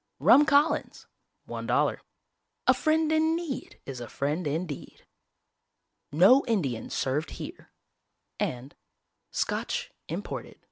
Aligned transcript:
"RUM 0.19 0.47
COLLINS 0.47 1.05
$1" 1.47 1.97
"A 2.65 2.73
FRIEND 2.73 3.11
IN 3.11 3.35
NEED 3.35 3.79
IS 3.85 3.99
A 4.01 4.07
FRIEND 4.09 4.47
INDEED" 4.47 5.05
"NO 6.11 6.43
INDIANS 6.47 6.91
SERVED 6.95 7.29
HERE" 7.29 7.71
and 8.39 8.73
"SCOTCH 9.29 9.91
IMPORTED, 10.07 10.55
$1. 10.55 10.59